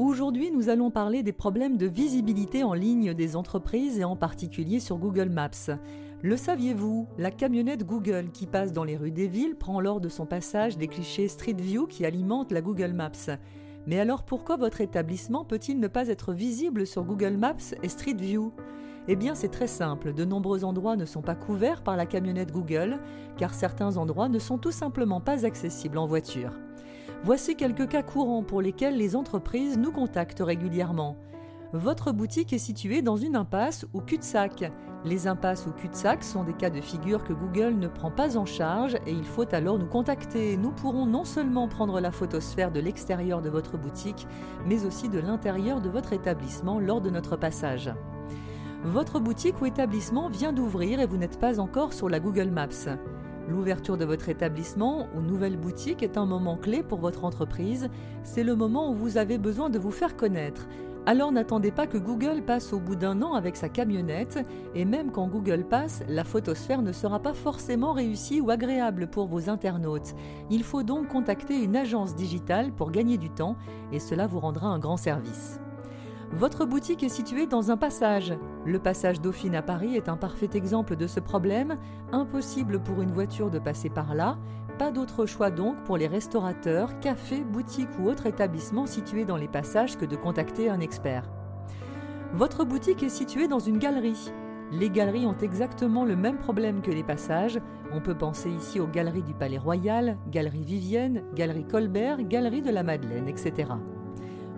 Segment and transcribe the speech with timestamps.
[0.00, 4.80] Aujourd'hui, nous allons parler des problèmes de visibilité en ligne des entreprises et en particulier
[4.80, 5.76] sur Google Maps.
[6.22, 7.06] Le saviez-vous?
[7.18, 10.78] La camionnette Google qui passe dans les rues des villes prend lors de son passage
[10.78, 13.36] des clichés Street View qui alimentent la Google Maps.
[13.86, 18.16] Mais alors pourquoi votre établissement peut-il ne pas être visible sur Google Maps et Street
[18.18, 18.54] View?
[19.06, 22.52] Eh bien c'est très simple, de nombreux endroits ne sont pas couverts par la camionnette
[22.52, 23.00] Google,
[23.36, 26.52] car certains endroits ne sont tout simplement pas accessibles en voiture.
[27.22, 31.16] Voici quelques cas courants pour lesquels les entreprises nous contactent régulièrement.
[31.74, 34.72] Votre boutique est située dans une impasse ou cul-de-sac.
[35.04, 38.46] Les impasses ou cul-de-sac sont des cas de figure que Google ne prend pas en
[38.46, 40.56] charge et il faut alors nous contacter.
[40.56, 44.26] Nous pourrons non seulement prendre la photosphère de l'extérieur de votre boutique,
[44.66, 47.92] mais aussi de l'intérieur de votre établissement lors de notre passage.
[48.82, 52.96] Votre boutique ou établissement vient d'ouvrir et vous n'êtes pas encore sur la Google Maps.
[53.50, 57.88] L'ouverture de votre établissement ou nouvelle boutique est un moment clé pour votre entreprise.
[58.22, 60.68] C'est le moment où vous avez besoin de vous faire connaître.
[61.04, 64.38] Alors n'attendez pas que Google passe au bout d'un an avec sa camionnette,
[64.74, 69.26] et même quand Google passe, la photosphère ne sera pas forcément réussie ou agréable pour
[69.26, 70.14] vos internautes.
[70.50, 73.56] Il faut donc contacter une agence digitale pour gagner du temps,
[73.90, 75.58] et cela vous rendra un grand service.
[76.32, 78.32] Votre boutique est située dans un passage.
[78.64, 81.76] Le passage Dauphine à Paris est un parfait exemple de ce problème.
[82.12, 84.38] Impossible pour une voiture de passer par là.
[84.78, 89.48] Pas d'autre choix donc pour les restaurateurs, cafés, boutiques ou autres établissements situés dans les
[89.48, 91.28] passages que de contacter un expert.
[92.32, 94.30] Votre boutique est située dans une galerie.
[94.70, 97.58] Les galeries ont exactement le même problème que les passages.
[97.92, 102.70] On peut penser ici aux galeries du Palais Royal, Galerie Vivienne, Galerie Colbert, Galerie de
[102.70, 103.72] la Madeleine, etc.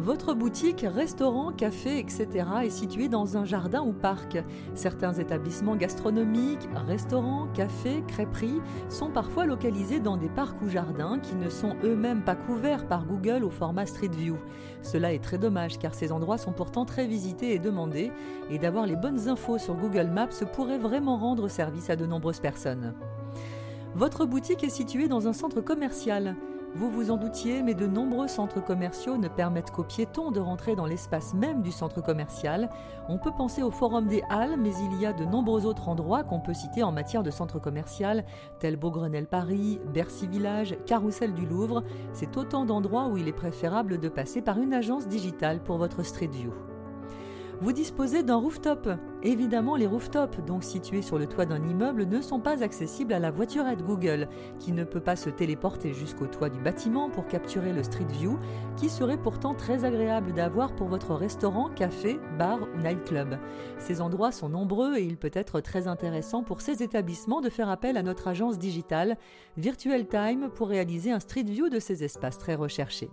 [0.00, 2.28] Votre boutique, restaurant, café, etc.
[2.62, 4.38] est située dans un jardin ou parc.
[4.74, 11.34] Certains établissements gastronomiques, restaurants, cafés, crêperies sont parfois localisés dans des parcs ou jardins qui
[11.34, 14.36] ne sont eux-mêmes pas couverts par Google au format Street View.
[14.82, 18.12] Cela est très dommage car ces endroits sont pourtant très visités et demandés
[18.50, 22.40] et d'avoir les bonnes infos sur Google Maps pourrait vraiment rendre service à de nombreuses
[22.40, 22.94] personnes.
[23.96, 26.36] Votre boutique est située dans un centre commercial.
[26.78, 30.76] Vous vous en doutiez, mais de nombreux centres commerciaux ne permettent qu'aux piétons de rentrer
[30.76, 32.70] dans l'espace même du centre commercial.
[33.08, 36.22] On peut penser au Forum des Halles, mais il y a de nombreux autres endroits
[36.22, 38.24] qu'on peut citer en matière de centre commercial,
[38.60, 41.82] tels Beaugrenelle Paris, Bercy Village, Carrousel du Louvre.
[42.12, 46.04] C'est autant d'endroits où il est préférable de passer par une agence digitale pour votre
[46.04, 46.52] Street View.
[47.60, 48.88] Vous disposez d'un rooftop.
[49.24, 53.18] Évidemment, les rooftops, donc situés sur le toit d'un immeuble, ne sont pas accessibles à
[53.18, 54.28] la voiturette Google,
[54.60, 58.38] qui ne peut pas se téléporter jusqu'au toit du bâtiment pour capturer le Street View,
[58.76, 63.34] qui serait pourtant très agréable d'avoir pour votre restaurant, café, bar ou nightclub.
[63.78, 67.70] Ces endroits sont nombreux et il peut être très intéressant pour ces établissements de faire
[67.70, 69.16] appel à notre agence digitale
[69.56, 73.10] Virtual Time pour réaliser un Street View de ces espaces très recherchés.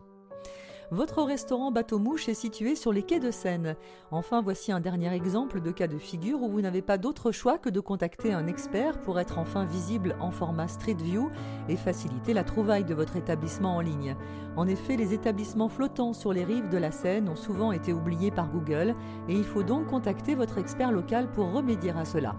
[0.92, 3.76] Votre restaurant Bateau Mouche est situé sur les quais de Seine.
[4.12, 7.58] Enfin, voici un dernier exemple de cas de figure où vous n'avez pas d'autre choix
[7.58, 11.32] que de contacter un expert pour être enfin visible en format Street View
[11.70, 14.16] et faciliter la trouvaille de votre établissement en ligne.
[14.56, 18.32] En effet, les établissements flottants sur les rives de la Seine ont souvent été oubliés
[18.32, 18.96] par Google
[19.28, 22.36] et il faut donc contacter votre expert local pour remédier à cela.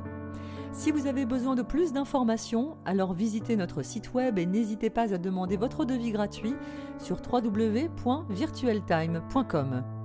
[0.77, 5.15] Si vous avez besoin de plus d'informations, alors visitez notre site web et n'hésitez pas
[5.15, 6.55] à demander votre devis gratuit
[6.99, 9.96] sur www.virtualtime.com.